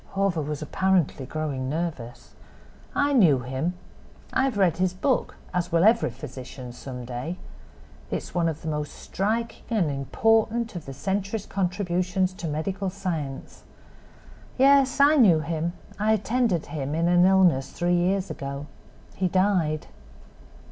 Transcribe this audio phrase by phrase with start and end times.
[0.13, 2.33] Hawver was apparently growing nervous.
[2.95, 3.75] "I knew him.
[4.33, 7.37] I have read his book, as will every physician some day.
[8.09, 12.89] It is one of the most striking and important of the century's contributions to medical
[12.89, 13.61] science.
[14.57, 18.65] Yes, I knew him; I attended him in an illness three years ago.
[19.15, 19.85] He died."